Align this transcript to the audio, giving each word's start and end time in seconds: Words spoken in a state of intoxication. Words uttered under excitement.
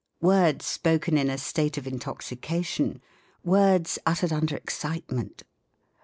Words 0.23 0.65
spoken 0.65 1.15
in 1.15 1.29
a 1.29 1.37
state 1.37 1.77
of 1.77 1.85
intoxication. 1.85 3.03
Words 3.43 3.99
uttered 4.03 4.33
under 4.33 4.55
excitement. 4.55 5.43